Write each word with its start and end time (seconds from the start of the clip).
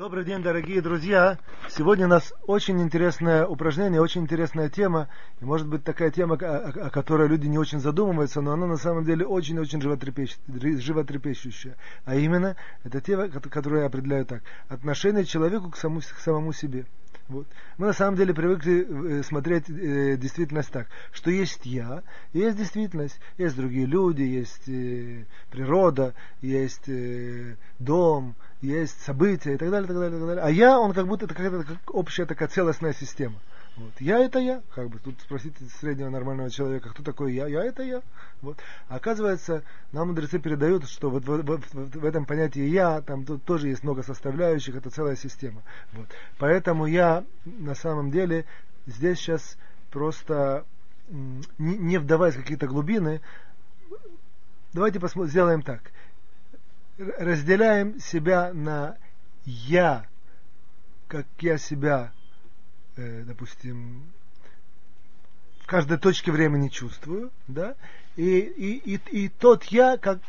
Добрый 0.00 0.24
день, 0.24 0.42
дорогие 0.42 0.80
друзья! 0.80 1.38
Сегодня 1.68 2.06
у 2.06 2.08
нас 2.08 2.32
очень 2.46 2.80
интересное 2.80 3.46
упражнение, 3.46 4.00
очень 4.00 4.22
интересная 4.22 4.70
тема. 4.70 5.08
И 5.42 5.44
может 5.44 5.68
быть 5.68 5.84
такая 5.84 6.10
тема, 6.10 6.36
о, 6.36 6.88
которой 6.88 7.28
люди 7.28 7.48
не 7.48 7.58
очень 7.58 7.80
задумываются, 7.80 8.40
но 8.40 8.52
она 8.52 8.66
на 8.66 8.78
самом 8.78 9.04
деле 9.04 9.26
очень-очень 9.26 9.82
животрепещущая. 9.82 11.76
А 12.06 12.14
именно, 12.14 12.56
это 12.82 13.02
тема, 13.02 13.28
которую 13.28 13.82
я 13.82 13.88
определяю 13.88 14.24
так. 14.24 14.42
Отношение 14.70 15.26
человеку 15.26 15.68
к 15.68 15.76
самому, 15.76 16.00
к 16.00 16.18
самому 16.18 16.54
себе. 16.54 16.86
Вот. 17.28 17.46
Мы 17.76 17.88
на 17.88 17.92
самом 17.92 18.16
деле 18.16 18.32
привыкли 18.32 19.18
э, 19.18 19.22
смотреть 19.22 19.68
э, 19.68 20.16
действительность 20.16 20.70
так, 20.70 20.88
что 21.12 21.30
есть 21.30 21.66
я, 21.66 22.02
есть 22.32 22.56
действительность, 22.56 23.20
есть 23.36 23.54
другие 23.54 23.84
люди, 23.84 24.22
есть 24.22 24.66
э, 24.66 25.26
природа, 25.50 26.14
есть 26.40 26.88
э, 26.88 27.54
дом, 27.78 28.34
есть 28.60 29.00
события 29.02 29.54
и 29.54 29.56
так 29.56 29.70
далее, 29.70 29.86
так 29.86 29.96
далее, 29.96 30.18
так 30.18 30.28
далее. 30.28 30.44
А 30.44 30.50
я, 30.50 30.78
он 30.78 30.92
как 30.92 31.06
будто 31.06 31.24
это 31.24 31.34
какая-то 31.34 31.64
как 31.64 31.94
общая 31.94 32.26
такая 32.26 32.48
целостная 32.48 32.92
система. 32.92 33.38
Вот. 33.76 33.92
Я 34.00 34.18
это 34.18 34.38
я, 34.38 34.62
как 34.74 34.90
бы 34.90 34.98
тут 34.98 35.18
спросите 35.20 35.64
среднего 35.80 36.10
нормального 36.10 36.50
человека, 36.50 36.90
кто 36.90 37.02
такой 37.02 37.32
я, 37.32 37.46
я 37.46 37.64
это 37.64 37.82
я. 37.82 38.02
Вот. 38.42 38.58
А 38.88 38.96
оказывается, 38.96 39.62
нам 39.92 40.08
мудрецы 40.08 40.38
передают, 40.38 40.86
что 40.88 41.08
вот 41.08 41.24
в, 41.24 41.42
в, 41.42 42.00
в, 42.00 42.04
этом 42.04 42.26
понятии 42.26 42.62
я, 42.62 43.00
там 43.00 43.24
тут 43.24 43.44
тоже 43.44 43.68
есть 43.68 43.82
много 43.82 44.02
составляющих, 44.02 44.74
это 44.74 44.90
целая 44.90 45.16
система. 45.16 45.62
Вот. 45.92 46.08
Поэтому 46.38 46.84
я 46.86 47.24
на 47.44 47.74
самом 47.74 48.10
деле 48.10 48.44
здесь 48.86 49.18
сейчас 49.18 49.56
просто 49.90 50.66
не, 51.08 51.78
не 51.78 51.98
вдаваясь 51.98 52.34
в 52.34 52.42
какие-то 52.42 52.66
глубины, 52.66 53.22
давайте 54.74 55.00
посмотрим, 55.00 55.30
сделаем 55.30 55.62
так 55.62 55.80
разделяем 56.98 57.98
себя 58.00 58.52
на 58.52 58.96
я, 59.44 60.06
как 61.08 61.26
я 61.40 61.58
себя, 61.58 62.12
э, 62.96 63.22
допустим, 63.24 64.04
в 65.60 65.66
каждой 65.66 65.98
точке 65.98 66.32
времени 66.32 66.68
чувствую, 66.68 67.30
да, 67.48 67.76
и, 68.16 68.38
и, 68.38 68.94
и, 68.94 69.24
и 69.24 69.28
тот 69.28 69.64
я, 69.64 69.96
как, 69.96 70.20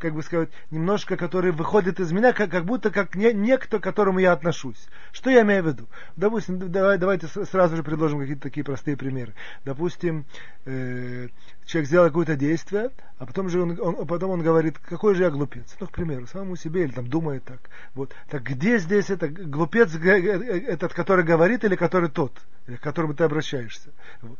как 0.00 0.14
бы 0.14 0.22
сказать, 0.22 0.48
немножко, 0.70 1.16
который 1.16 1.52
выходит 1.52 2.00
из 2.00 2.10
меня, 2.10 2.32
как, 2.32 2.50
как 2.50 2.64
будто 2.64 2.90
как 2.90 3.14
не, 3.14 3.32
некто, 3.32 3.78
к 3.78 3.82
которому 3.82 4.18
я 4.18 4.32
отношусь. 4.32 4.88
Что 5.12 5.30
я 5.30 5.42
имею 5.42 5.62
в 5.62 5.66
виду? 5.66 5.88
Допустим, 6.16 6.72
давай, 6.72 6.98
давайте 6.98 7.28
сразу 7.28 7.76
же 7.76 7.82
предложим 7.82 8.18
какие-то 8.18 8.42
такие 8.42 8.64
простые 8.64 8.96
примеры. 8.96 9.34
Допустим, 9.64 10.24
э, 10.64 11.28
человек 11.66 11.88
сделал 11.88 12.06
какое-то 12.08 12.34
действие, 12.34 12.90
а 13.18 13.26
потом 13.26 13.48
же 13.48 13.62
он, 13.62 13.78
он, 13.80 14.06
потом 14.06 14.30
он 14.30 14.42
говорит, 14.42 14.78
какой 14.78 15.14
же 15.14 15.22
я 15.22 15.30
глупец. 15.30 15.76
Ну, 15.78 15.86
к 15.86 15.92
примеру, 15.92 16.26
самому 16.26 16.56
себе 16.56 16.84
или 16.84 16.92
там 16.92 17.06
думает 17.06 17.44
так. 17.44 17.60
Вот. 17.94 18.14
Так 18.28 18.42
где 18.42 18.78
здесь 18.78 19.10
это 19.10 19.28
глупец, 19.28 19.94
этот, 19.94 20.94
который 20.94 21.24
говорит, 21.24 21.62
или 21.64 21.76
который 21.76 22.08
тот, 22.08 22.32
к 22.66 22.80
которому 22.80 23.14
ты 23.14 23.24
обращаешься? 23.24 23.90
Вот. 24.22 24.38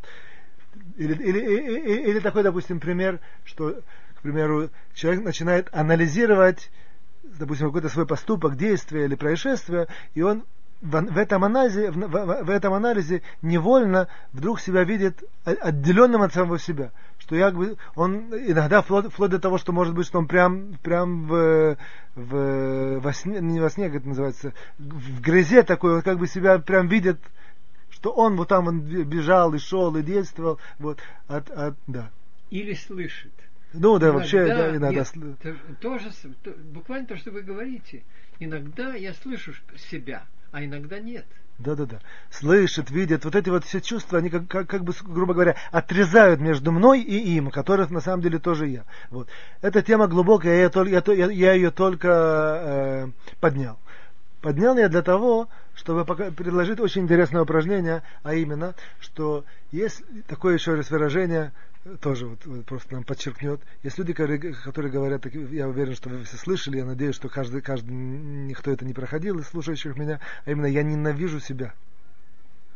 Или, 0.96 1.14
или, 1.14 1.38
или, 1.38 2.10
или 2.10 2.20
такой, 2.20 2.42
допустим, 2.42 2.80
пример, 2.80 3.20
что 3.44 3.80
к 4.20 4.22
примеру, 4.22 4.68
человек 4.92 5.24
начинает 5.24 5.68
анализировать, 5.72 6.70
допустим, 7.22 7.68
какой-то 7.68 7.88
свой 7.88 8.06
поступок, 8.06 8.54
действие 8.54 9.06
или 9.06 9.14
происшествие, 9.14 9.88
и 10.14 10.20
он 10.20 10.44
в, 10.82 11.16
этом 11.16 11.42
анализе, 11.42 11.90
в 11.90 12.50
этом 12.50 12.74
анализе 12.74 13.22
невольно 13.40 14.08
вдруг 14.34 14.60
себя 14.60 14.84
видит 14.84 15.24
отделенным 15.44 16.20
от 16.20 16.34
самого 16.34 16.58
себя. 16.58 16.90
Что 17.18 17.34
я, 17.34 17.50
он 17.94 18.34
иногда 18.34 18.82
вплоть, 18.82 19.10
вплоть 19.10 19.30
до 19.30 19.38
того, 19.38 19.56
что 19.56 19.72
может 19.72 19.94
быть, 19.94 20.06
что 20.06 20.18
он 20.18 20.26
прям, 20.26 20.74
прям 20.82 21.26
в, 21.26 21.78
в, 22.14 23.00
во 23.00 23.12
сне, 23.14 23.40
не 23.40 23.58
во 23.58 23.70
сне, 23.70 23.88
как 23.88 24.00
это 24.00 24.08
называется, 24.08 24.52
в 24.78 25.22
грязе 25.22 25.62
такой, 25.62 25.96
он 25.96 26.02
как 26.02 26.18
бы 26.18 26.26
себя 26.26 26.58
прям 26.58 26.88
видит, 26.88 27.18
что 27.88 28.10
он 28.10 28.36
вот 28.36 28.48
там 28.48 28.68
он 28.68 28.80
бежал 28.80 29.54
и 29.54 29.58
шел 29.58 29.96
и 29.96 30.02
действовал, 30.02 30.58
вот, 30.78 30.98
от, 31.26 31.50
от, 31.50 31.74
да. 31.86 32.10
Или 32.50 32.74
слышит. 32.74 33.32
Ну 33.72 33.98
да, 33.98 34.06
иногда, 34.06 34.18
вообще 34.18 34.46
да, 34.46 34.76
иногда. 34.76 35.04
Нет, 35.14 35.80
тоже, 35.80 36.10
то, 36.42 36.50
буквально 36.50 37.06
то, 37.06 37.16
что 37.16 37.30
вы 37.30 37.42
говорите. 37.42 38.02
Иногда 38.38 38.94
я 38.94 39.14
слышу 39.14 39.52
себя, 39.90 40.24
а 40.50 40.64
иногда 40.64 40.98
нет. 40.98 41.26
Да, 41.58 41.74
да, 41.74 41.84
да. 41.84 41.98
Слышит, 42.30 42.90
видит. 42.90 43.24
Вот 43.24 43.36
эти 43.36 43.50
вот 43.50 43.64
все 43.64 43.80
чувства, 43.80 44.18
они 44.18 44.30
как, 44.30 44.48
как, 44.48 44.66
как 44.66 44.82
бы, 44.82 44.94
грубо 45.02 45.34
говоря, 45.34 45.56
отрезают 45.70 46.40
между 46.40 46.72
мной 46.72 47.02
и 47.02 47.36
им, 47.36 47.50
которых 47.50 47.90
на 47.90 48.00
самом 48.00 48.22
деле 48.22 48.38
тоже 48.38 48.66
я. 48.66 48.84
Вот. 49.10 49.28
Эта 49.60 49.82
тема 49.82 50.08
глубокая, 50.08 50.70
я, 50.74 50.82
я, 50.84 51.02
я, 51.06 51.30
я 51.30 51.52
ее 51.52 51.70
только 51.70 52.08
э, 52.08 53.08
поднял. 53.40 53.78
Поднял 54.40 54.76
я 54.78 54.88
для 54.88 55.02
того, 55.02 55.48
чтобы 55.74 56.06
предложить 56.06 56.80
очень 56.80 57.02
интересное 57.02 57.42
упражнение, 57.42 58.02
а 58.22 58.34
именно, 58.34 58.74
что 58.98 59.44
есть 59.70 60.02
такое 60.28 60.54
еще 60.54 60.74
раз 60.74 60.90
выражение, 60.90 61.52
тоже 62.00 62.26
вот, 62.26 62.44
вот 62.44 62.66
просто 62.66 62.94
нам 62.94 63.04
подчеркнет. 63.04 63.60
Есть 63.82 63.98
люди, 63.98 64.12
которые, 64.12 64.38
которые 64.38 64.92
говорят, 64.92 65.24
я 65.26 65.68
уверен, 65.68 65.94
что 65.94 66.10
вы 66.10 66.24
все 66.24 66.36
слышали, 66.36 66.78
я 66.78 66.84
надеюсь, 66.84 67.14
что 67.14 67.28
каждый, 67.28 67.62
каждый, 67.62 67.90
никто 67.92 68.70
это 68.70 68.84
не 68.84 68.92
проходил 68.92 69.38
из 69.38 69.48
слушающих 69.48 69.96
меня, 69.96 70.20
а 70.44 70.50
именно 70.50 70.66
я 70.66 70.82
ненавижу 70.82 71.40
себя. 71.40 71.72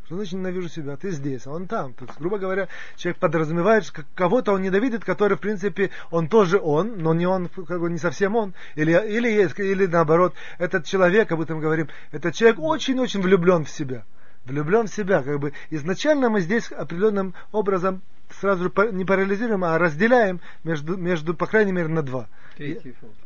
Что 0.07 0.17
значит 0.17 0.35
ненавижу 0.35 0.69
себя? 0.69 0.97
Ты 0.97 1.11
здесь, 1.11 1.47
а 1.47 1.51
он 1.51 1.67
там. 1.67 1.95
То 1.95 2.05
есть, 2.05 2.19
грубо 2.19 2.39
говоря, 2.39 2.69
человек 2.97 3.19
подразумевает, 3.19 3.85
что 3.85 4.05
кого-то 4.15 4.53
он 4.53 4.61
ненавидит, 4.61 5.03
который, 5.03 5.39
в 5.39 5.41
принципе, 5.41 5.91
он 6.11 6.29
тоже 6.29 6.59
он, 6.59 6.99
но 6.99 7.15
не 7.15 7.27
он, 7.27 7.49
как 7.49 7.81
бы 7.81 7.91
не 7.91 7.97
совсем 7.97 8.37
он. 8.37 8.53
Или, 8.75 8.93
или, 8.93 9.49
или 9.63 9.87
наоборот, 9.87 10.35
этот 10.59 10.85
человек, 10.85 11.33
об 11.33 11.41
этом 11.41 11.59
говорим, 11.59 11.89
этот 12.13 12.35
человек 12.35 12.59
очень-очень 12.59 13.23
влюблен 13.23 13.65
в 13.65 13.71
себя. 13.71 14.05
Влюблен 14.45 14.89
в 14.89 14.95
себя. 14.95 15.23
Как 15.23 15.39
бы 15.41 15.55
изначально 15.71 16.29
мы 16.29 16.41
здесь 16.41 16.71
определенным 16.71 17.33
образом 17.51 18.03
сразу 18.41 18.65
же 18.65 18.93
не 18.93 19.05
парализируем, 19.05 19.65
а 19.65 19.79
разделяем 19.79 20.41
между, 20.65 20.97
между 20.97 21.35
по 21.35 21.47
крайней 21.47 21.73
мере, 21.73 21.89
на 21.89 22.03
два. 22.03 22.29
Третий 22.57 22.93
функт. 22.93 23.17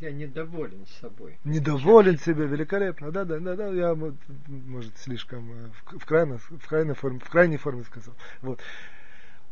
Я 0.00 0.10
недоволен 0.10 0.84
собой. 1.00 1.38
Недоволен 1.44 2.18
себе, 2.18 2.46
великолепно. 2.46 3.12
Да, 3.12 3.24
да, 3.24 3.38
да, 3.38 3.54
да, 3.54 3.68
я, 3.68 3.94
может, 4.48 4.96
слишком 4.98 5.50
э, 5.52 5.68
в, 5.68 5.98
в, 6.00 6.04
крайней, 6.04 6.38
в, 6.38 6.68
крайней 6.68 6.94
форме, 6.94 7.20
в 7.20 7.30
крайней 7.30 7.56
форме 7.56 7.84
сказал. 7.84 8.14
Вот. 8.42 8.60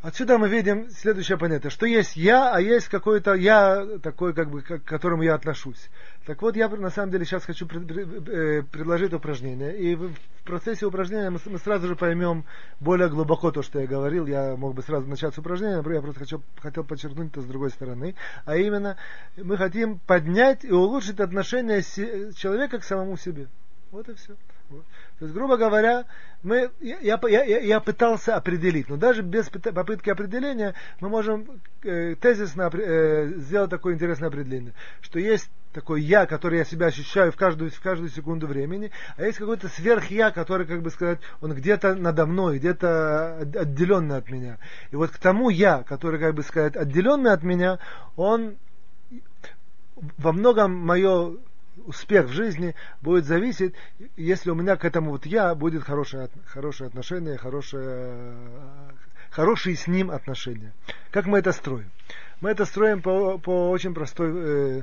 Отсюда 0.05 0.37
мы 0.37 0.51
видим 0.51 0.91
следующее 0.91 1.39
понятие, 1.39 1.71
что 1.71 1.87
есть 1.87 2.15
я, 2.15 2.53
а 2.53 2.61
есть 2.61 2.89
какой-то 2.89 3.33
я 3.33 3.87
такой, 4.03 4.35
как 4.35 4.51
бы, 4.51 4.61
к 4.61 4.81
которому 4.81 5.23
я 5.23 5.35
отношусь. 5.35 5.89
Так 6.27 6.43
вот, 6.43 6.57
я 6.57 6.69
на 6.69 6.91
самом 6.91 7.11
деле 7.11 7.25
сейчас 7.25 7.47
хочу 7.47 7.67
э, 7.67 8.63
предложить 8.71 9.15
упражнение. 9.15 9.75
И 9.79 9.95
в 9.95 10.13
процессе 10.45 10.85
упражнения 10.85 11.31
мы, 11.31 11.39
мы 11.47 11.57
сразу 11.57 11.89
же 11.89 11.97
поймем 11.97 12.45
более 12.81 13.09
глубоко 13.09 13.51
то, 13.51 13.63
что 13.63 13.81
я 13.81 13.87
говорил. 13.87 14.27
Я 14.27 14.57
мог 14.57 14.75
бы 14.75 14.83
сразу 14.83 15.07
начать 15.07 15.35
с 15.35 15.39
упражнения, 15.39 15.81
но 15.81 15.91
я 15.91 16.03
просто 16.03 16.21
хочу, 16.21 16.43
хотел 16.61 16.85
подчеркнуть 16.85 17.31
это 17.33 17.41
с 17.41 17.47
другой 17.47 17.71
стороны. 17.71 18.15
А 18.45 18.59
именно, 18.59 18.99
мы 19.39 19.57
хотим 19.57 20.01
поднять 20.01 20.67
и 20.67 20.71
улучшить 20.71 21.19
отношение 21.19 21.81
человека 21.81 22.79
к 22.79 22.85
самому 22.85 23.17
себе. 23.17 23.49
Вот 23.95 24.09
и 24.09 24.15
все. 24.15 24.35
То 24.71 25.25
есть, 25.25 25.33
грубо 25.33 25.57
говоря, 25.57 26.05
мы, 26.43 26.73
я, 26.81 26.99
я, 27.01 27.19
я, 27.29 27.61
я 27.61 27.79
пытался 27.79 28.35
определить, 28.35 28.89
но 28.89 28.97
даже 28.97 29.23
без 29.23 29.49
попытки 29.49 30.11
определения 30.11 30.75
мы 30.99 31.09
можем 31.09 31.61
э, 31.85 32.17
тезисно 32.17 32.69
э, 32.73 33.35
сделать 33.37 33.71
такое 33.71 33.95
интересное 33.95 34.31
определение, 34.31 34.75
что 35.01 35.21
есть 35.21 35.49
такой 35.73 36.03
я, 36.03 36.27
который 36.27 36.59
я 36.59 36.65
себя 36.65 36.87
ощущаю 36.87 37.31
в 37.31 37.37
каждую, 37.37 37.71
в 37.71 37.81
каждую 37.81 38.11
секунду 38.11 38.49
времени, 38.49 38.91
а 39.17 39.23
есть 39.23 39.39
какой-то 39.39 39.69
сверх-я, 39.69 40.33
который, 40.33 40.67
как 40.67 40.83
бы 40.83 40.91
сказать, 40.91 41.21
он 41.41 41.55
где-то 41.55 41.95
надо 41.95 42.27
мной, 42.27 42.59
где-то 42.59 43.37
отделенный 43.43 44.17
от 44.17 44.29
меня. 44.29 44.59
И 44.91 44.97
вот 44.97 45.11
к 45.11 45.19
тому 45.19 45.51
я, 45.51 45.85
который, 45.85 46.19
как 46.19 46.35
бы 46.35 46.43
сказать, 46.43 46.75
отделенный 46.75 47.31
от 47.31 47.45
меня, 47.45 47.79
он 48.17 48.57
во 50.19 50.33
многом 50.33 50.75
мое 50.75 51.37
успех 51.87 52.27
в 52.27 52.33
жизни 52.33 52.75
будет 53.01 53.25
зависеть, 53.25 53.75
если 54.17 54.51
у 54.51 54.55
меня 54.55 54.77
к 54.77 54.85
этому 54.85 55.11
вот 55.11 55.27
я 55.27 55.55
будет 55.55 55.83
хорошее, 55.85 56.29
хорошее 56.47 56.89
отношение, 56.89 57.37
хорошее, 57.37 58.37
хорошие 59.31 59.77
с 59.77 59.87
ним 59.87 60.11
отношения. 60.11 60.73
Как 61.11 61.27
мы 61.27 61.39
это 61.39 61.53
строим? 61.53 61.91
Мы 62.41 62.51
это 62.51 62.65
строим 62.65 63.03
по, 63.03 63.39
по 63.39 63.71
очень 63.71 63.95
простой 63.95 64.33
э, 64.35 64.83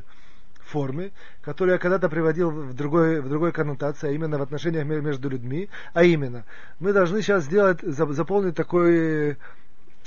форме, 0.65 1.11
которую 1.41 1.73
я 1.73 1.79
когда-то 1.79 2.09
приводил 2.09 2.49
в 2.49 2.73
другой, 2.73 3.21
в 3.21 3.29
другой 3.29 3.51
коннотации, 3.51 4.09
а 4.09 4.11
именно 4.11 4.37
в 4.37 4.41
отношениях 4.41 4.85
между 4.85 5.29
людьми, 5.29 5.69
а 5.93 6.03
именно, 6.03 6.45
мы 6.79 6.93
должны 6.93 7.21
сейчас 7.21 7.43
сделать, 7.43 7.81
заполнить 7.81 8.55
такой 8.55 9.37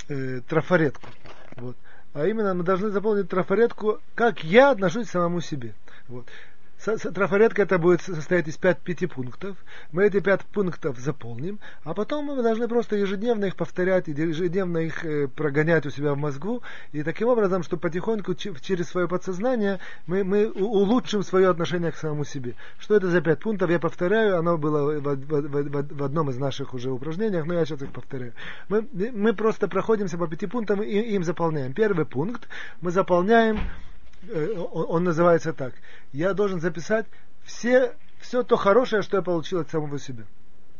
э, 0.09 0.41
трафаретку. 0.47 1.07
Вот. 1.55 1.77
А 2.13 2.25
именно, 2.27 2.53
мы 2.53 2.63
должны 2.63 2.89
заполнить 2.89 3.29
трафаретку, 3.29 3.99
как 4.15 4.43
я 4.43 4.71
отношусь 4.71 5.07
к 5.07 5.11
самому 5.11 5.41
себе. 5.41 5.73
Вот 6.07 6.27
трафаретка 6.85 7.63
это 7.63 7.77
будет 7.77 8.01
состоять 8.01 8.47
из 8.47 8.57
пять, 8.57 8.79
пяти 8.79 9.07
пунктов. 9.07 9.57
Мы 9.91 10.05
эти 10.05 10.19
пять 10.19 10.41
пунктов 10.41 10.97
заполним, 10.99 11.59
а 11.83 11.93
потом 11.93 12.25
мы 12.25 12.41
должны 12.41 12.67
просто 12.67 12.95
ежедневно 12.95 13.45
их 13.45 13.55
повторять, 13.55 14.07
ежедневно 14.07 14.79
их 14.79 15.03
э, 15.03 15.27
прогонять 15.27 15.85
у 15.85 15.89
себя 15.89 16.13
в 16.13 16.17
мозгу. 16.17 16.61
И 16.91 17.03
таким 17.03 17.27
образом, 17.27 17.63
что 17.63 17.77
потихоньку 17.77 18.35
через 18.35 18.87
свое 18.87 19.07
подсознание 19.07 19.79
мы, 20.07 20.23
мы 20.23 20.47
улучшим 20.51 21.23
свое 21.23 21.49
отношение 21.49 21.91
к 21.91 21.97
самому 21.97 22.23
себе. 22.25 22.53
Что 22.79 22.95
это 22.95 23.07
за 23.07 23.21
пять 23.21 23.39
пунктов? 23.39 23.69
Я 23.69 23.79
повторяю, 23.79 24.37
оно 24.37 24.57
было 24.57 24.99
в, 24.99 25.01
в, 25.01 25.41
в, 25.41 25.97
в 25.97 26.03
одном 26.03 26.29
из 26.29 26.37
наших 26.37 26.73
уже 26.73 26.91
упражнениях, 26.91 27.45
но 27.45 27.55
я 27.55 27.65
сейчас 27.65 27.81
их 27.81 27.91
повторяю. 27.91 28.33
Мы, 28.69 28.87
мы 29.13 29.33
просто 29.33 29.67
проходимся 29.67 30.17
по 30.17 30.27
пяти 30.27 30.47
пунктам 30.47 30.81
и 30.81 30.99
им 30.99 31.23
заполняем. 31.23 31.73
Первый 31.73 32.05
пункт 32.05 32.47
мы 32.81 32.91
заполняем 32.91 33.59
он, 34.31 34.85
он 34.89 35.03
называется 35.03 35.53
так. 35.53 35.73
Я 36.11 36.33
должен 36.33 36.59
записать 36.59 37.05
все, 37.43 37.95
все 38.19 38.43
то 38.43 38.55
хорошее, 38.57 39.01
что 39.01 39.17
я 39.17 39.23
получил 39.23 39.59
от 39.59 39.69
самого 39.69 39.99
себя. 39.99 40.23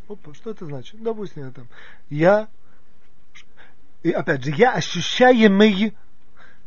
Опа, 0.07 0.33
что 0.33 0.51
это 0.51 0.65
значит? 0.65 1.01
Допустим, 1.01 1.45
я 1.45 1.51
там. 1.51 1.67
Я, 2.09 2.47
и 4.03 4.11
опять 4.11 4.43
же, 4.43 4.51
я 4.51 4.73
ощущаемый, 4.73 5.95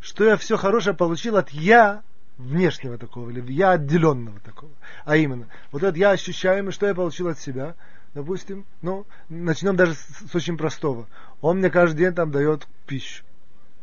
что 0.00 0.24
я 0.24 0.36
все 0.36 0.56
хорошее 0.56 0.96
получил 0.96 1.36
от 1.36 1.50
я 1.50 2.02
внешнего 2.36 2.98
такого, 2.98 3.30
или 3.30 3.52
я 3.52 3.72
отделенного 3.72 4.40
такого. 4.40 4.72
А 5.04 5.16
именно, 5.16 5.48
вот 5.72 5.82
это 5.82 5.96
я 5.98 6.10
ощущаемый, 6.10 6.72
что 6.72 6.86
я 6.86 6.94
получил 6.94 7.28
от 7.28 7.38
себя, 7.38 7.74
допустим, 8.14 8.64
ну, 8.80 9.06
начнем 9.28 9.76
даже 9.76 9.94
с, 9.94 10.30
с 10.30 10.34
очень 10.34 10.56
простого. 10.56 11.08
Он 11.40 11.58
мне 11.58 11.70
каждый 11.70 11.98
день 11.98 12.14
там 12.14 12.30
дает 12.30 12.66
пищу. 12.86 13.24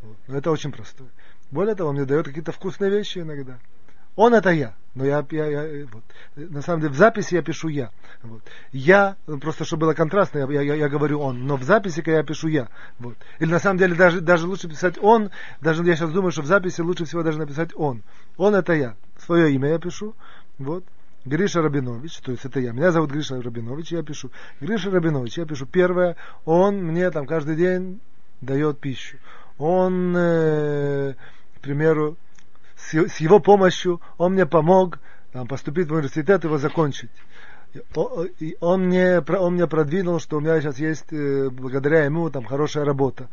Вот. 0.01 0.18
Это 0.27 0.51
очень 0.51 0.71
простое. 0.71 1.09
Более 1.51 1.75
того, 1.75 1.89
он 1.89 1.95
мне 1.95 2.06
дает 2.06 2.25
какие-то 2.25 2.51
вкусные 2.51 2.92
вещи 2.92 3.19
иногда. 3.19 3.57
Он 4.15 4.33
это 4.33 4.50
я. 4.50 4.74
Но 4.94 5.03
я, 5.06 5.25
я, 5.30 5.45
я 5.45 5.88
вот. 5.92 6.03
на 6.38 6.62
самом 6.62 6.80
деле 6.81 6.94
в 6.94 6.97
записи 6.97 7.36
я 7.36 7.42
пишу 7.42 7.68
я. 7.68 7.92
Вот. 8.24 8.42
Я, 8.71 9.18
просто 9.42 9.65
чтобы 9.65 9.81
было 9.81 9.94
контрастно, 9.94 10.39
я, 10.39 10.62
я, 10.62 10.75
я 10.75 10.89
говорю 10.89 11.19
он, 11.19 11.45
но 11.45 11.57
в 11.57 11.63
записи 11.63 12.01
я 12.06 12.24
пишу 12.24 12.47
я. 12.47 12.69
Вот. 12.97 13.18
Или 13.39 13.51
на 13.51 13.59
самом 13.59 13.77
деле 13.77 13.94
даже, 13.94 14.21
даже 14.21 14.47
лучше 14.47 14.69
писать 14.69 14.97
он, 15.01 15.31
даже 15.59 15.83
я 15.83 15.95
сейчас 15.97 16.12
думаю, 16.12 16.31
что 16.31 16.44
в 16.44 16.45
записи 16.45 16.80
лучше 16.80 17.03
всего 17.03 17.24
даже 17.24 17.39
написать 17.39 17.71
он. 17.75 18.03
Он 18.38 18.56
это 18.56 18.71
я. 18.71 18.95
Свое 19.18 19.53
имя 19.53 19.69
я 19.69 19.80
пишу. 19.80 20.15
Вот. 20.59 20.86
Гриша 21.25 21.62
Рабинович, 21.62 22.19
то 22.19 22.31
есть 22.31 22.45
это 22.45 22.59
я. 22.59 22.71
Меня 22.71 22.91
зовут 22.91 23.12
Гриша 23.12 23.41
Рабинович, 23.41 23.91
я 23.91 24.03
пишу. 24.03 24.31
Гриша 24.62 24.91
Рабинович, 24.91 25.39
я 25.39 25.45
пишу 25.45 25.65
первое. 25.65 26.15
Он 26.45 26.75
мне 26.77 27.12
там 27.12 27.25
каждый 27.25 27.57
день 27.57 28.00
дает 28.39 28.80
пищу. 28.80 29.18
Он 29.57 30.15
э, 30.15 31.15
примеру, 31.65 32.17
с, 32.77 32.94
с 32.94 33.17
его 33.17 33.39
помощью 33.39 34.01
он 34.17 34.33
мне 34.33 34.45
помог 34.45 35.00
там, 35.33 35.47
поступить 35.47 35.88
в 35.88 35.94
университет, 35.94 36.44
его 36.44 36.57
закончить. 36.57 37.09
И 38.39 38.56
он 38.62 38.85
мне, 38.85 39.19
он 39.19 39.56
мне 39.56 39.67
продвинул, 39.67 40.19
что 40.19 40.38
у 40.38 40.39
меня 40.39 40.62
сейчас 40.62 40.79
есть, 40.79 41.12
э, 41.12 41.50
благодаря 41.50 42.06
ему, 42.06 42.29
там, 42.29 42.45
хорошая 42.45 42.85
работа. 42.85 43.27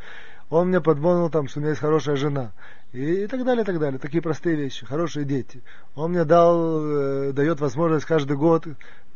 Он 0.51 0.69
мне 0.69 0.81
подвонил, 0.81 1.31
там, 1.31 1.47
что 1.47 1.61
у 1.61 1.63
меня 1.63 1.71
есть 1.71 1.81
хорошая 1.81 2.17
жена. 2.17 2.53
И, 2.93 3.25
и 3.25 3.27
так 3.27 3.45
далее, 3.45 3.63
и 3.63 3.67
так 3.67 3.79
далее. 3.79 4.01
Такие 4.01 4.21
простые 4.21 4.57
вещи. 4.57 4.85
Хорошие 4.85 5.25
дети. 5.25 5.63
Он 5.95 6.11
мне 6.11 6.25
дал, 6.25 6.85
э, 6.85 7.33
дает 7.33 7.61
возможность 7.61 8.05
каждый 8.05 8.37
год, 8.37 8.67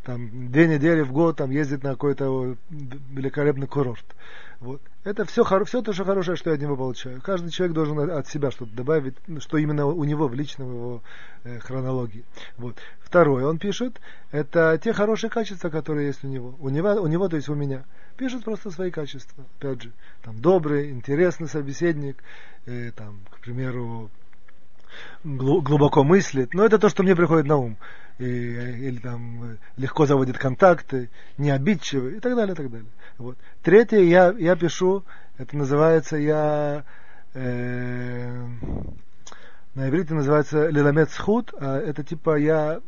там, 0.04 0.50
две 0.52 0.68
недели 0.68 1.02
в 1.02 1.10
год, 1.10 1.38
там, 1.38 1.50
ездить 1.50 1.82
на 1.82 1.90
какой-то 1.90 2.56
великолепный 2.70 3.66
курорт. 3.66 4.04
Вот. 4.60 4.80
Это 5.04 5.24
все, 5.24 5.44
все 5.64 5.82
то, 5.82 5.92
что 5.92 6.04
хорошее, 6.04 6.36
что 6.36 6.50
я 6.50 6.56
от 6.56 6.62
него 6.62 6.76
получаю. 6.76 7.20
Каждый 7.20 7.50
человек 7.50 7.74
должен 7.74 7.98
от 8.10 8.26
себя 8.26 8.50
что-то 8.50 8.72
добавить, 8.72 9.14
что 9.40 9.58
именно 9.58 9.86
у 9.86 10.04
него 10.04 10.28
в 10.28 10.34
личном 10.34 10.72
его 10.72 11.02
э, 11.44 11.58
хронологии. 11.58 12.24
Вот. 12.56 12.76
Второе, 13.00 13.46
он 13.46 13.58
пишет, 13.58 14.00
это 14.30 14.80
те 14.82 14.92
хорошие 14.92 15.30
качества, 15.30 15.68
которые 15.68 16.08
есть 16.08 16.24
у 16.24 16.28
него. 16.28 16.54
У 16.58 16.70
него, 16.70 16.94
у 16.94 17.06
него, 17.06 17.28
то 17.28 17.36
есть 17.36 17.48
у 17.48 17.54
меня. 17.54 17.84
Пишет 18.16 18.44
просто 18.44 18.70
свои 18.70 18.90
качества. 18.90 19.44
Опять 19.58 19.82
же, 19.82 19.92
там 20.22 20.40
добрый, 20.40 20.90
интересный 20.90 21.48
собеседник, 21.48 22.22
э, 22.64 22.92
там, 22.96 23.20
к 23.30 23.40
примеру, 23.40 24.10
глубоко 25.25 26.04
мыслит. 26.04 26.54
Но 26.54 26.64
это 26.64 26.78
то, 26.78 26.88
что 26.88 27.02
мне 27.02 27.16
приходит 27.16 27.46
на 27.46 27.56
ум. 27.56 27.76
И, 28.19 28.25
или 28.25 28.98
там 28.98 29.58
легко 29.76 30.06
заводит 30.06 30.38
контакты, 30.38 31.10
не 31.37 31.50
обидчивый 31.50 32.16
и 32.16 32.20
так 32.20 32.34
далее, 32.34 32.54
и 32.54 32.56
так 32.56 32.70
далее. 32.70 32.88
Вот. 33.19 33.37
Третье, 33.62 33.98
я, 33.98 34.34
я 34.38 34.56
пишу, 34.56 35.04
это 35.37 35.56
называется, 35.56 36.16
я 36.16 36.84
э, 37.34 38.46
на 39.75 39.88
иврите 39.88 40.14
называется 40.14 40.69
лиламет 40.69 41.10
схуд, 41.10 41.52
а 41.58 41.78
это 41.78 42.02
типа 42.02 42.37
я 42.38 42.81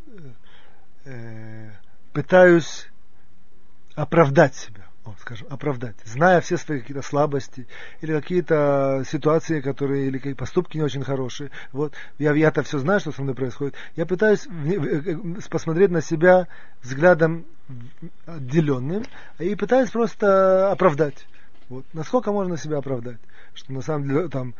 э, 1.04 1.70
пытаюсь 2.14 2.88
оправдать 3.94 4.54
себя 4.54 4.77
скажем, 5.20 5.46
оправдать, 5.50 5.96
зная 6.05 6.40
все 6.40 6.56
свои 6.56 6.81
какие-то 6.81 7.02
слабости 7.02 7.66
или 8.00 8.12
какие-то 8.12 9.05
ситуации, 9.06 9.60
которые, 9.60 10.06
или 10.06 10.19
какие 10.19 10.34
поступки 10.34 10.76
не 10.76 10.82
очень 10.82 11.05
хорошие. 11.05 11.50
Вот, 11.72 11.94
я, 12.19 12.32
я-то 12.34 12.62
все 12.62 12.78
знаю, 12.78 13.00
что 13.00 13.12
со 13.12 13.22
мной 13.22 13.34
происходит. 13.34 13.75
Я 13.96 14.06
пытаюсь 14.06 14.46
э, 14.46 15.16
посмотреть 15.50 15.90
на 15.90 16.00
себя 16.00 16.49
взглядом 16.82 17.46
отделенным 18.26 19.05
и 19.38 19.55
пытаюсь 19.55 19.90
просто 19.90 20.70
оправдать. 20.70 21.26
Вот. 21.69 21.84
Насколько 21.93 22.32
можно 22.32 22.56
себя 22.56 22.78
оправдать? 22.78 23.19
Что 23.54 23.72
на 23.72 23.82
самом 23.82 24.08
деле 24.08 24.28
там 24.28 24.54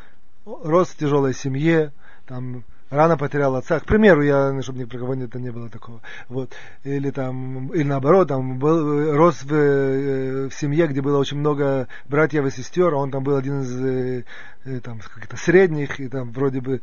рос 0.45 0.89
в 0.89 0.97
тяжелой 0.97 1.35
семье, 1.35 1.93
там 2.27 2.65
рано 2.91 3.17
потерял 3.17 3.55
отца. 3.57 3.81
К 3.81 3.85
примеру, 3.85 4.23
я, 4.23 4.61
чтобы 4.63 4.79
ни 4.79 4.85
про 4.85 4.99
кого 4.99 5.15
это 5.15 5.39
не 5.39 5.51
было 5.51 5.69
такого. 5.69 6.01
Вот. 6.29 6.53
Или 6.85 7.11
там, 7.11 7.69
или 7.69 7.85
наоборот, 7.85 8.29
там 8.29 8.59
был, 8.59 9.15
рос 9.15 9.43
в, 9.43 9.53
э, 9.53 10.49
в 10.49 10.55
семье, 10.55 10.87
где 10.87 11.01
было 11.01 11.19
очень 11.19 11.39
много 11.39 11.89
братьев 12.07 12.47
и 12.47 12.51
сестер, 12.51 12.95
а 12.95 12.97
он 12.97 13.11
там 13.11 13.23
был 13.23 13.37
один 13.37 13.63
из 13.63 13.81
э, 13.81 14.25
э, 14.65 14.81
там, 14.81 15.01
как-то 15.01 15.37
средних, 15.37 16.01
и 16.01 16.09
там 16.09 16.33
вроде 16.33 16.61
бы 16.61 16.81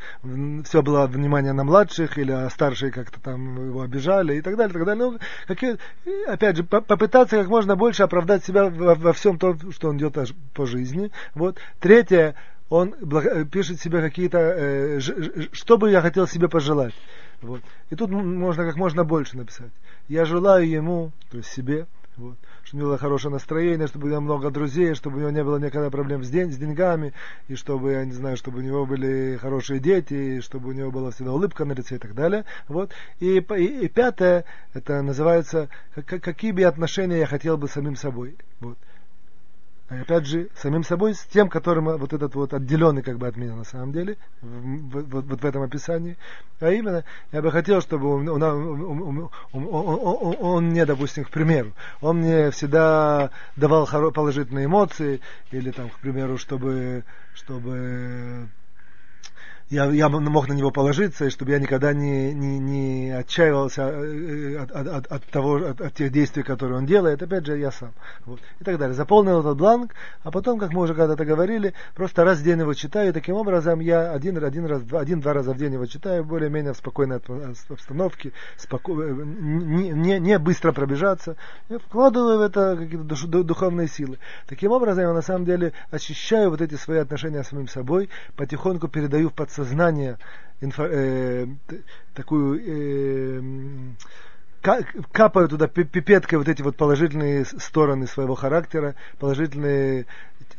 все 0.63 0.81
было 0.81 1.07
внимание 1.07 1.54
на 1.54 1.63
младших, 1.63 2.18
или 2.18 2.31
а 2.31 2.50
старшие 2.50 2.92
как-то 2.92 3.19
там 3.19 3.68
его 3.68 3.81
обижали, 3.81 4.36
и 4.36 4.42
так 4.42 4.56
далее, 4.58 4.72
и 4.72 4.74
так 4.74 4.86
далее. 4.86 5.12
Ну, 5.12 5.19
какие, 5.48 5.78
опять 6.28 6.58
же, 6.58 6.63
попытаться 6.63 7.38
как 7.38 7.48
можно 7.48 7.75
больше 7.75 8.04
оправдать 8.04 8.46
себя 8.46 8.66
во, 8.66 8.96
во 8.96 9.13
всем 9.13 9.38
том, 9.38 9.72
что 9.72 9.90
он 9.90 9.98
делает 9.98 10.34
по 10.54 10.66
жизни. 10.66 11.12
Вот. 11.34 11.58
Третье, 11.80 12.36
он 12.70 12.94
э, 12.94 13.46
пишет 13.46 13.80
себе 13.82 14.02
какие-то, 14.02 14.38
э, 14.38 15.00
что 15.52 15.78
бы 15.78 15.92
я 15.92 16.02
хотел 16.02 16.28
себе 16.28 16.48
пожелать. 16.48 16.94
Вот. 17.42 17.62
И 17.90 17.96
тут 17.96 18.10
можно 18.10 18.66
как 18.66 18.76
можно 18.76 19.04
больше 19.04 19.38
написать. 19.38 19.72
Я 20.08 20.26
желаю 20.26 20.68
ему, 20.68 21.12
то 21.30 21.38
есть 21.38 21.50
себе, 21.50 21.86
вот, 22.18 22.38
чтобы 22.64 22.78
у 22.78 22.80
него 22.80 22.90
было 22.92 22.98
хорошее 22.98 23.34
настроение, 23.34 23.88
чтобы 23.88 24.08
у 24.08 24.10
него 24.10 24.22
много 24.22 24.50
друзей, 24.50 24.96
чтобы 24.96 25.18
у 25.18 25.20
него 25.20 25.32
не 25.32 25.44
было 25.44 25.58
никогда 25.58 25.90
проблем 25.90 26.24
с, 26.24 26.30
день, 26.30 26.52
с 26.52 26.58
деньгами, 26.58 27.14
и 27.50 27.56
чтобы, 27.56 27.92
я 27.92 28.06
не 28.06 28.14
знаю, 28.14 28.38
чтобы 28.38 28.60
у 28.60 28.62
него 28.62 28.86
были 28.86 29.38
хорошие 29.38 29.80
дети, 29.80 30.14
и 30.14 30.42
чтобы 30.42 30.70
у 30.70 30.72
него 30.72 30.92
была 30.92 31.12
всегда 31.12 31.34
улыбка 31.34 31.66
на 31.66 31.74
лице 31.74 31.96
и 31.96 32.00
так 32.00 32.16
далее. 32.16 32.46
Вот. 32.68 32.92
И, 33.20 33.38
и, 33.38 33.66
и 33.86 33.88
пятое, 33.90 34.46
это 34.74 35.02
называется, 35.02 35.70
как, 35.94 36.24
какие 36.24 36.52
бы 36.52 36.64
отношения 36.64 37.20
я 37.20 37.28
хотел 37.28 37.58
бы 37.58 37.68
самим 37.68 37.96
собой. 37.96 38.36
Вот 38.60 38.78
опять 39.88 40.25
же, 40.25 40.50
самим 40.56 40.84
собой, 40.84 41.13
с 41.13 41.25
тем, 41.25 41.50
которым 41.50 41.86
вот 41.98 42.13
этот 42.13 42.36
вот 42.36 42.54
отделенный 42.54 43.04
как 43.04 43.18
бы 43.18 43.27
от 43.27 43.38
меня 43.38 43.56
на 43.56 43.63
самом 43.63 43.92
деле, 43.92 44.18
вот, 44.42 45.06
вот, 45.12 45.25
вот 45.25 45.42
в 45.42 45.46
этом 45.46 45.62
описании. 45.62 46.18
А 46.60 46.72
именно, 46.72 47.04
я 47.32 47.42
бы 47.42 47.51
хотел, 47.51 47.82
чтобы 47.82 48.08
он, 48.15 48.27
он, 48.30 48.42
он, 48.44 49.30
он, 49.54 50.36
он 50.39 50.65
мне, 50.65 50.86
допустим, 50.86 51.25
к 51.25 51.30
примеру, 51.30 51.74
он 52.01 52.18
мне 52.18 52.51
всегда 52.51 53.32
давал 53.56 53.88
положительные 54.12 54.65
эмоции, 54.65 55.22
или 55.51 55.72
там, 55.72 55.89
к 55.89 56.00
примеру, 56.00 56.38
чтобы, 56.38 57.04
чтобы 57.34 58.50
я, 59.69 59.86
я 59.86 60.10
мог 60.10 60.48
на 60.48 60.53
него 60.53 60.69
положиться, 60.69 61.25
и 61.25 61.29
чтобы 61.29 61.51
я 61.51 61.60
никогда 61.60 61.91
не, 61.91 62.34
не, 62.34 62.60
не 62.60 63.12
отчаивался 63.12 63.81
э, 63.81 64.57
от, 64.57 64.72
от, 64.72 64.88
от, 64.88 65.07
от, 65.07 65.24
того, 65.25 65.55
от, 65.55 65.81
от 65.81 65.93
тех 65.95 66.12
действий, 66.12 66.43
которые 66.43 66.77
он 66.77 66.86
делает, 66.86 67.24
опять 67.24 67.48
же, 67.48 67.57
я 67.57 67.72
сам. 67.72 67.93
Вот. 68.25 68.39
И 68.60 68.63
так 68.63 68.77
далее. 68.77 68.93
Заполнил 68.93 69.39
этот 69.39 69.57
бланк, 69.57 69.95
а 70.24 70.29
потом, 70.29 70.60
как 70.60 70.72
мы 70.72 70.84
уже 70.84 70.93
когда-то 70.93 71.25
говорили, 71.25 71.74
просто 71.95 72.24
раз 72.24 72.39
в 72.39 72.43
день 72.43 72.60
его 72.60 72.75
читаю, 72.75 73.10
и 73.10 73.12
таким 73.12 73.36
образом 73.36 73.79
я 73.79 74.12
один, 74.12 74.43
один 74.43 74.67
раз, 74.67 74.84
один-два 74.91 75.34
раза 75.34 75.53
в 75.53 75.57
день 75.57 75.74
его 75.74 75.88
читаю, 75.88 76.24
более-менее 76.24 76.74
в 76.74 76.77
спокойной 76.77 77.17
обстановке, 77.17 78.34
споко... 78.57 79.01
Э, 79.01 79.13
не, 79.15 79.89
не, 79.89 80.19
не 80.19 80.38
быстро 80.38 80.74
пробежаться, 80.74 81.38
я 81.69 81.79
вкладываю 81.79 82.38
в 82.38 82.41
это 82.41 82.77
какие-то 82.77 83.43
духовные 83.43 83.88
силы. 83.88 84.19
Таким 84.48 84.72
образом, 84.72 85.05
я 85.05 85.13
на 85.13 85.24
самом 85.24 85.45
деле 85.45 85.74
очищаю 85.89 86.51
вот 86.51 86.62
эти 86.62 86.75
свои 86.75 87.00
отношения 87.00 87.43
с 87.43 87.48
самим 87.48 87.67
собой, 87.67 88.10
потихоньку 88.36 88.88
передаю 88.88 89.29
в 89.29 89.34
подсознание 89.34 89.55
сознание 89.56 90.18
инфо, 90.62 90.86
э, 90.86 91.48
такую 92.14 92.62
э, 92.66 93.42
капают 95.12 95.52
туда 95.52 95.68
пипеткой 95.68 96.40
вот 96.40 96.48
эти 96.48 96.62
вот 96.62 96.76
положительные 96.76 97.46
стороны 97.46 98.08
своего 98.08 98.36
характера, 98.36 98.96
положительные 99.20 100.08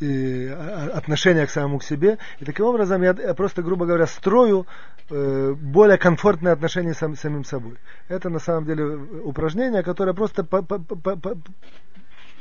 э, 0.01 0.91
отношение 0.95 1.47
к 1.47 1.51
самому 1.51 1.79
к 1.79 1.85
себе. 1.85 2.19
И 2.39 2.45
таким 2.45 2.67
образом 2.67 3.03
я, 3.03 3.17
я 3.19 3.35
просто, 3.35 3.63
грубо 3.63 3.85
говоря, 3.85 4.07
строю 4.07 4.67
э, 5.11 5.55
более 5.55 5.99
комфортные 5.99 6.53
отношения 6.53 6.95
с 6.95 6.99
сам, 6.99 7.17
самим 7.17 7.45
собой. 7.45 7.79
Это 8.09 8.29
на 8.29 8.39
самом 8.39 8.67
деле 8.67 8.85
упражнение, 8.85 9.83
которое 9.83 10.15
просто 10.15 10.45
по, 10.45 10.63
по, 10.63 10.79
по, 10.79 11.17
по, 11.17 11.37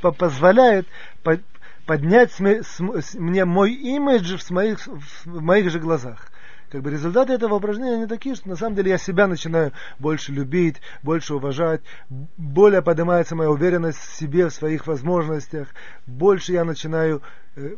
по, 0.02 0.12
позволяет 0.12 0.86
по, 1.24 1.40
поднять 1.88 2.32
мне 2.40 3.46
мой 3.46 3.74
имидж 3.74 4.38
в 4.38 4.52
моих, 4.52 4.86
в 4.86 5.42
моих 5.42 5.72
же 5.72 5.80
глазах 5.80 6.32
как 6.72 6.82
бы 6.82 6.92
результаты 6.92 7.34
этого 7.34 7.56
упражнения 7.56 7.96
они 7.96 8.08
такие, 8.08 8.36
что 8.36 8.50
на 8.50 8.56
самом 8.56 8.76
деле 8.76 8.92
я 8.92 8.98
себя 8.98 9.28
начинаю 9.28 9.72
больше 10.00 10.32
любить, 10.32 10.82
больше 11.04 11.36
уважать, 11.36 11.82
более 12.10 12.82
поднимается 12.82 13.36
моя 13.36 13.50
уверенность 13.50 14.00
в 14.00 14.16
себе, 14.16 14.48
в 14.48 14.54
своих 14.54 14.88
возможностях, 14.88 15.70
больше 16.06 16.54
я 16.54 16.64
начинаю 16.64 17.22
э, 17.56 17.76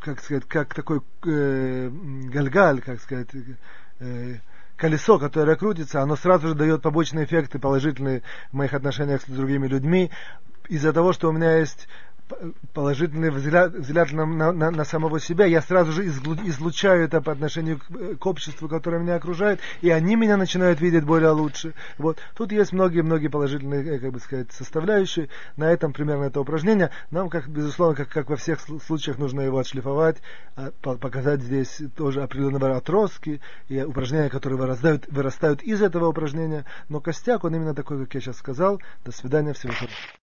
как 0.00 0.20
сказать, 0.20 0.44
как 0.46 0.74
такой 0.74 1.00
э, 1.24 1.90
гальгаль, 1.90 2.80
как 2.80 3.00
сказать, 3.00 3.28
э, 4.00 4.36
колесо, 4.76 5.18
которое 5.18 5.56
крутится, 5.56 6.02
оно 6.02 6.16
сразу 6.16 6.48
же 6.48 6.54
дает 6.54 6.82
побочные 6.82 7.24
эффекты 7.24 7.58
положительные 7.58 8.22
в 8.50 8.54
моих 8.54 8.74
отношениях 8.74 9.22
с 9.22 9.26
другими 9.26 9.68
людьми. 9.68 10.10
Из-за 10.68 10.92
того, 10.92 11.12
что 11.12 11.28
у 11.28 11.32
меня 11.32 11.58
есть 11.58 11.88
положительный 12.72 13.30
взгляд, 13.30 13.72
взгляд 13.72 14.12
на, 14.12 14.24
на, 14.24 14.70
на 14.70 14.84
самого 14.84 15.20
себя, 15.20 15.44
я 15.44 15.60
сразу 15.60 15.92
же 15.92 16.06
излучаю 16.06 17.04
это 17.04 17.20
по 17.20 17.32
отношению 17.32 17.78
к, 17.78 18.18
к 18.18 18.26
обществу, 18.26 18.68
которое 18.68 18.98
меня 18.98 19.16
окружает, 19.16 19.60
и 19.82 19.90
они 19.90 20.16
меня 20.16 20.36
начинают 20.36 20.80
видеть 20.80 21.04
более 21.04 21.30
лучше. 21.30 21.74
Вот. 21.98 22.18
Тут 22.34 22.52
есть 22.52 22.72
многие-многие 22.72 23.28
положительные, 23.28 23.96
э, 23.96 23.98
как 23.98 24.12
бы 24.12 24.20
сказать, 24.20 24.52
составляющие. 24.52 25.28
На 25.56 25.70
этом 25.70 25.92
примерно 25.92 26.24
это 26.24 26.40
упражнение. 26.40 26.90
Нам, 27.10 27.28
как, 27.28 27.48
безусловно, 27.48 27.94
как, 27.94 28.08
как 28.08 28.30
во 28.30 28.36
всех 28.36 28.60
случаях, 28.60 29.18
нужно 29.18 29.42
его 29.42 29.58
отшлифовать, 29.58 30.16
а, 30.56 30.70
показать 30.80 31.42
здесь 31.42 31.82
тоже 31.96 32.22
определенные 32.22 32.74
отростки 32.74 33.40
и 33.68 33.82
упражнения, 33.82 34.30
которые 34.30 34.58
вырастают, 34.58 35.06
вырастают 35.08 35.62
из 35.62 35.82
этого 35.82 36.08
упражнения. 36.08 36.64
Но 36.88 37.00
костяк, 37.00 37.44
он 37.44 37.54
именно 37.54 37.74
такой, 37.74 38.04
как 38.04 38.14
я 38.14 38.20
сейчас 38.20 38.38
сказал. 38.38 38.80
До 39.04 39.12
свидания, 39.12 39.52
всего 39.52 39.72
хорошего. 39.72 40.23